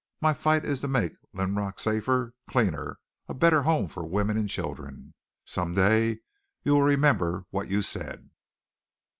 My 0.19 0.33
fight 0.33 0.65
is 0.65 0.81
to 0.81 0.87
make 0.87 1.13
Linrock 1.31 1.77
safer, 1.79 2.33
cleaner, 2.49 2.97
a 3.29 3.35
better 3.35 3.61
home 3.61 3.87
for 3.87 4.03
women 4.03 4.35
and 4.35 4.49
children. 4.49 5.13
Some 5.45 5.75
day 5.75 6.21
you 6.63 6.73
will 6.73 6.81
remember 6.81 7.45
what 7.51 7.67
you 7.69 7.83
said." 7.83 8.31